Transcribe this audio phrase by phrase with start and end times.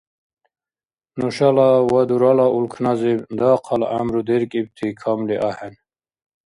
[1.19, 5.75] Нушала ва дурала улкназиб дахъал гӀямру деркӀибти камли ахӀен.